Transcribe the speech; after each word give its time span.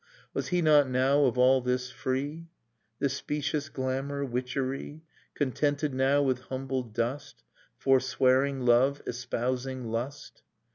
Was 0.33 0.47
he 0.47 0.63
not 0.63 0.89
now 0.89 1.25
of 1.25 1.37
all 1.37 1.61
this 1.61 1.91
free. 1.91 2.47
This 2.97 3.13
specious 3.13 3.69
glamour, 3.69 4.25
witchery. 4.25 5.03
Contented 5.35 5.93
now 5.93 6.23
with 6.23 6.39
humble 6.45 6.81
dust: 6.81 7.43
Forswearing 7.77 8.61
love, 8.61 9.03
espousing 9.05 9.85
lust? 9.91 10.41